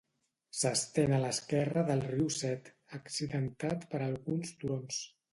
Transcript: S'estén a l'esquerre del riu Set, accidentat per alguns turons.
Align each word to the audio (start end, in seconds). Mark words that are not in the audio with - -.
S'estén 0.59 1.11
a 1.17 1.17
l'esquerre 1.23 1.83
del 1.89 1.99
riu 2.05 2.31
Set, 2.37 2.71
accidentat 2.99 3.85
per 3.93 4.01
alguns 4.07 4.55
turons. 4.63 4.99